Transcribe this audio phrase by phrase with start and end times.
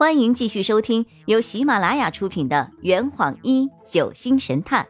[0.00, 4.88] 欢迎继续收听由喜马拉雅出品的《圆谎一九星神探》，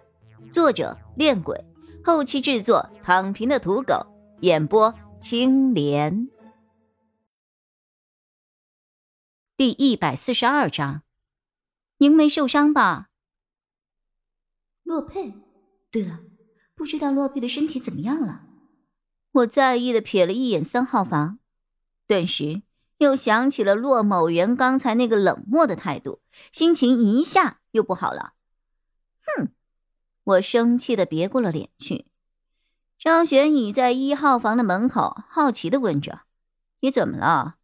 [0.53, 1.65] 作者：恋鬼，
[2.05, 4.07] 后期制作：躺平的土狗，
[4.43, 6.29] 演播：青莲。
[9.57, 11.03] 第一百四十二章，
[11.99, 13.09] 您没受伤吧？
[14.85, 15.35] 洛佩，
[15.91, 16.21] 对了，
[16.77, 18.43] 不知道洛佩的身体怎么样了？
[19.33, 21.41] 我在意的瞥了一眼三号房，
[22.07, 22.63] 顿时。
[23.01, 26.21] 又想起了骆某人刚才那个冷漠的态度，
[26.53, 28.35] 心情一下又不好了。
[29.25, 29.49] 哼！
[30.23, 32.05] 我生气的别过了脸去。
[32.99, 36.25] 张玄倚在一号房的门口，好奇的问着
[36.81, 37.55] ：“你怎么了？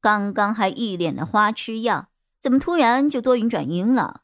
[0.00, 2.08] 刚刚还一脸的花痴样，
[2.40, 4.22] 怎么突然就多云转阴了？”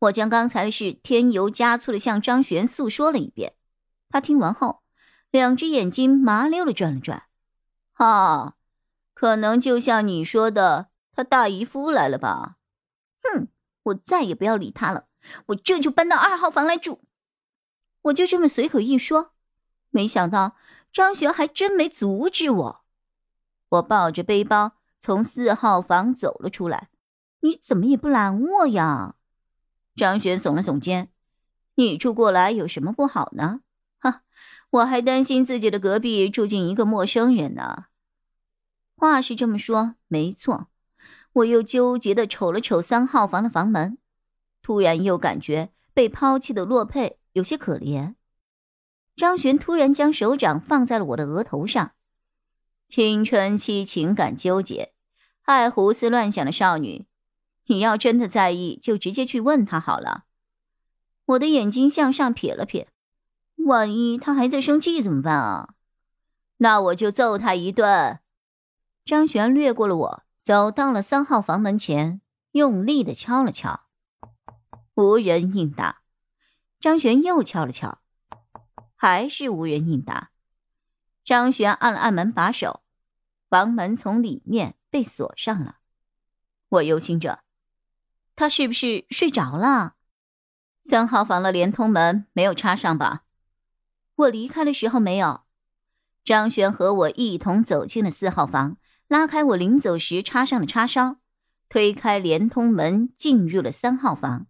[0.00, 3.54] 我将刚才的事添油加醋的向张璇诉说了一遍。
[4.08, 4.82] 他听完后，
[5.30, 7.22] 两只眼睛麻溜的转了转，
[7.92, 8.56] 哈。
[9.14, 12.56] 可能就像你说的，他大姨夫来了吧？
[13.22, 13.48] 哼，
[13.84, 15.06] 我再也不要理他了，
[15.46, 17.00] 我这就搬到二号房来住。
[18.02, 19.30] 我就这么随口一说，
[19.90, 20.56] 没想到
[20.92, 22.84] 张璇还真没阻止我。
[23.70, 26.90] 我抱着背包从四号房走了出来，
[27.40, 29.14] 你怎么也不拦我呀？
[29.96, 31.10] 张璇耸了耸肩，
[31.76, 33.60] 你住过来有什么不好呢？
[33.98, 34.22] 哈，
[34.70, 37.86] 我还担心自己的隔壁住进一个陌生人呢。
[39.04, 40.68] 话是这么说，没错。
[41.34, 43.98] 我又纠结的瞅了瞅三号房的房门，
[44.62, 48.14] 突然又感觉被抛弃的洛佩有些可怜。
[49.16, 51.92] 张璇突然将手掌放在了我的额头上。
[52.88, 54.92] 青春期情感纠结、
[55.42, 57.06] 爱胡思乱想的少女，
[57.66, 60.24] 你要真的在意，就直接去问他好了。
[61.26, 62.86] 我的眼睛向上瞥了瞥，
[63.66, 65.74] 万一他还在生气怎么办啊？
[66.58, 68.20] 那我就揍他一顿。
[69.04, 73.82] 张璇掠过了我，走到了三号房门前，用力的敲了敲，
[74.94, 76.00] 无人应答。
[76.80, 77.98] 张璇又敲了敲，
[78.96, 80.30] 还是无人应答。
[81.22, 82.80] 张璇按了按门把手，
[83.50, 85.80] 房门从里面被锁上了。
[86.70, 87.40] 我忧心着，
[88.34, 89.96] 他是不是睡着了？
[90.82, 93.24] 三号房的连通门没有插上吧？
[94.16, 95.42] 我离开的时候没有。
[96.24, 98.78] 张璇和我一同走进了四号房。
[99.14, 101.18] 拉开我临走时插上的插销，
[101.68, 104.48] 推开连通门，进入了三号房。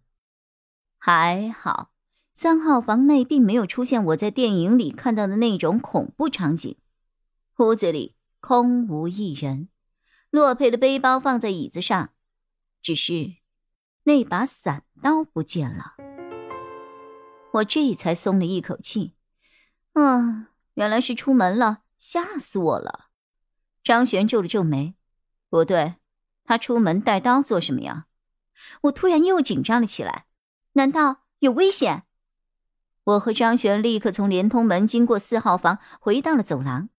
[0.97, 1.91] 还好，
[2.33, 6.75] 三号房内并没有出现我在电影里看到的那种恐怖场景。
[7.59, 9.69] 屋子里空无一人，
[10.31, 12.09] 洛佩的背包放在椅子上，
[12.81, 13.35] 只是
[14.05, 15.93] 那把伞刀不见了。
[17.51, 19.13] 我这才松了一口气。
[19.93, 23.04] 啊，原来是出门了，吓死我了。
[23.85, 24.95] 张璇皱了皱眉，
[25.47, 25.97] 不对，
[26.43, 28.07] 他出门带刀做什么呀？
[28.81, 30.25] 我突然又紧张了起来，
[30.73, 32.05] 难道有危险？
[33.03, 36.89] 我和张璇立刻从连通门经过四号房，回到了走廊。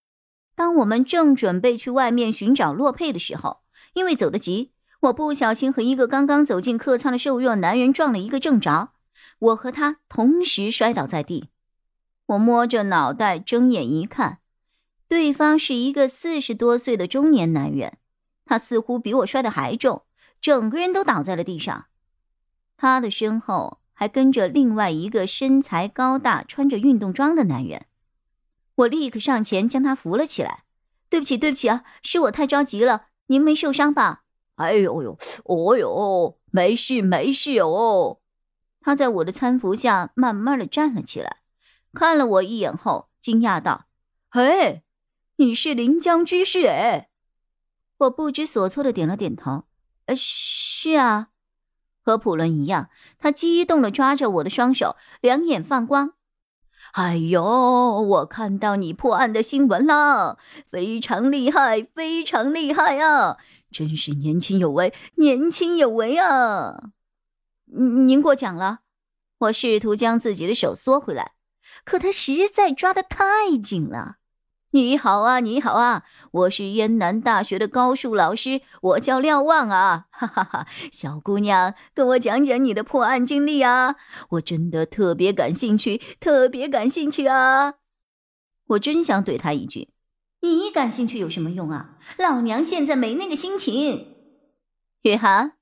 [0.55, 3.63] 当我们正准备去外面寻找洛佩的时候，
[3.95, 4.71] 因为走得急，
[5.01, 8.93] 我不小心和一个刚刚走进客舱的瘦弱男人撞了一个正着，
[9.41, 11.51] 我和他同时摔倒在地。
[12.27, 14.39] 我摸着脑袋，睁眼一看。
[15.09, 17.99] 对方是一个四十多岁的中年男人，
[18.45, 20.05] 他似乎比我摔得还重，
[20.41, 21.87] 整个人都倒在了地上。
[22.77, 27.87] 他的身后还跟着另外一个身材高大、穿着运动装的男人。
[28.75, 30.65] 我立刻上前将他扶了起来。
[31.09, 33.07] 对不起，对不起啊，是我太着急了。
[33.29, 34.25] 您没受伤吧？
[34.57, 38.19] 哎呦呦，哦呦，没事没事哦。
[38.81, 41.39] 他在我的搀扶下慢慢的站了起来，
[41.93, 43.87] 看了我一眼后，惊讶道
[44.29, 44.83] ：“嘿。”
[45.37, 47.11] 你是临江居士哎，
[47.99, 49.65] 我不知所措的点了点头。
[50.07, 51.29] 呃，是啊，
[52.01, 52.89] 和普伦一样，
[53.19, 56.15] 他激动的抓着我的双手，两眼放光。
[56.93, 60.39] 哎呦，我看到你破案的新闻了，
[60.71, 63.37] 非常厉害，非常厉害啊！
[63.71, 66.93] 真是年轻有为，年轻有为啊！
[67.67, 68.81] 您过奖了。
[69.39, 71.33] 我试图将自己的手缩回来，
[71.85, 74.17] 可他实在抓得太紧了。
[74.73, 76.03] 你好啊，你好啊，
[76.33, 80.67] 我是燕南大学的高数老师，我叫廖望啊，哈哈哈！
[80.91, 83.95] 小姑娘，跟我讲讲你的破案经历啊，
[84.31, 87.75] 我真的特别感兴趣，特别感兴趣啊！
[88.67, 89.91] 我真想怼他一句，
[90.41, 91.99] 你感兴趣有什么用啊？
[92.19, 94.17] 老娘现在没那个心情。
[95.03, 95.53] 雨涵，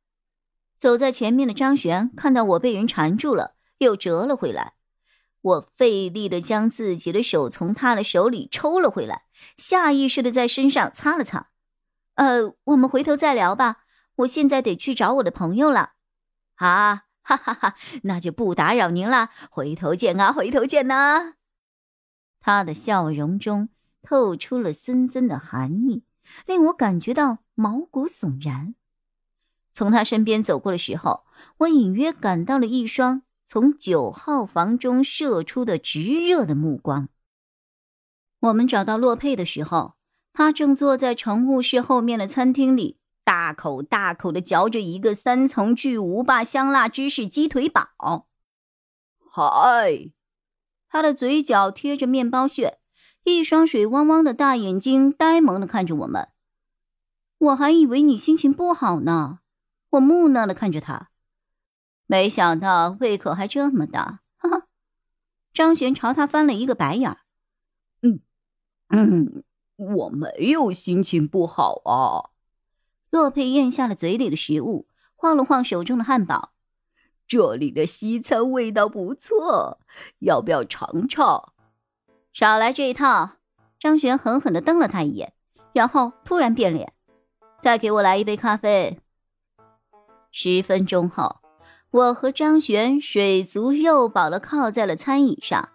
[0.79, 4.73] 走在前面的张璇看到我被人缠住了，又折了回来。
[5.45, 9.25] 我费力的将自己的手从他的手里抽了回来，
[9.59, 11.51] 下意识的在身上擦了擦。
[12.15, 13.85] 呃，我们回头再聊吧，
[14.17, 15.93] 我现在得去找我的朋友了。
[16.55, 17.75] 啊，哈哈哈，
[18.05, 21.35] 那就不打扰您了，回头见啊，回头见呐。
[22.41, 23.69] 他的笑容中
[24.03, 26.05] 透出了森森的寒意，
[26.47, 28.75] 令我感觉到毛骨悚然。
[29.75, 31.25] 从他身边走过的时候，
[31.59, 37.09] 我隐约感到了一双从九号房中射出的炙热的目光。
[38.41, 39.95] 我们找到洛佩的时候，
[40.33, 48.27] 他正坐在乘务室后面的餐厅里，大口大口的嚼着一个三层巨无霸香辣芝士鸡腿堡。
[49.31, 50.11] 嗨，
[50.89, 52.79] 他的嘴角贴着面包屑，
[53.25, 56.29] 一双水汪汪的大眼睛呆萌的看着我们。
[57.39, 59.41] 我还以为你心情不好呢。
[59.91, 61.11] 我木讷的看着他，
[62.07, 64.67] 没想到胃口还这么大，哈哈！
[65.53, 67.19] 张璇朝他翻了一个白眼儿
[68.03, 68.21] 嗯
[68.89, 69.45] 嗯，
[69.77, 72.31] 我没有心情不好啊。
[73.11, 76.53] 洛佩咽下了嘴里的食物，晃了晃手中的汉堡。
[77.27, 79.81] 这里的西餐味道不错，
[80.19, 81.53] 要不要尝尝？
[82.33, 83.37] 少来这一套！
[83.79, 85.33] 张璇狠狠的瞪了他一眼，
[85.73, 86.93] 然后突然变脸，
[87.61, 89.01] 再给我来一杯咖啡。
[90.31, 91.41] 十分钟后，
[91.95, 95.69] 我和张璇水足肉饱的靠在了餐椅上。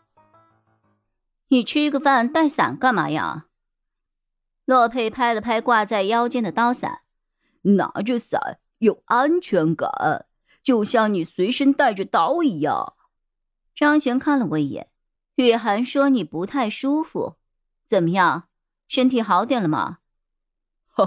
[1.48, 3.46] 你吃个饭带伞干嘛呀？
[4.66, 7.04] 洛佩拍了拍挂在腰间的刀伞，
[7.62, 10.26] 拿着伞有安全感，
[10.62, 12.96] 就像你随身带着刀一样。
[13.74, 14.90] 张璇看了我一眼，
[15.36, 17.38] 雨涵说你不太舒服，
[17.86, 18.50] 怎么样？
[18.90, 19.99] 身体好点了吗？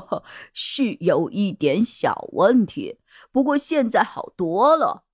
[0.52, 2.98] 是有一点小问题。
[3.30, 5.04] 不过现在好多了，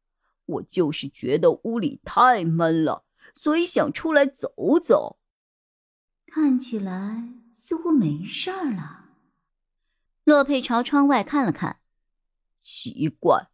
[0.47, 3.05] 我就是觉得屋里太闷了，
[3.35, 5.19] 所以想出来走走。
[6.27, 9.07] 看起来似乎没事儿了。
[10.25, 11.81] 洛佩朝窗外看了看，
[12.61, 13.49] 奇怪，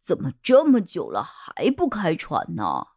[0.00, 2.88] 怎么这么久了还不开船呢？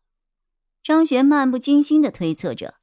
[0.82, 2.76] 张璇漫不经心的推测着，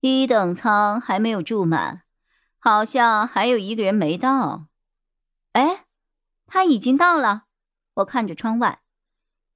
[0.00, 2.01] 一等舱还没有住满，
[2.64, 4.68] 好像还有一个人没到。
[5.50, 5.86] 哎，
[6.46, 7.46] 他已经到了。
[7.94, 8.82] 我看着窗外，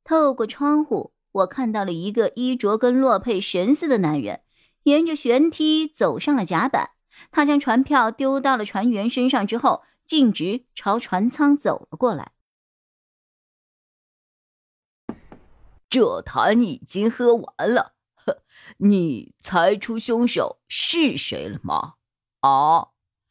[0.03, 4.43] 透过窗户，我看到了一个衣着跟洛佩神似的男人，
[4.83, 6.91] 沿着舷梯走上了甲板。
[7.31, 12.33] 他将船票丢到了船员身上之后，径直朝船舱走了过来。
[15.89, 18.43] 这坛已经喝完了，呵，
[18.79, 21.95] 你猜出凶手是谁了吗？
[22.41, 22.89] 啊，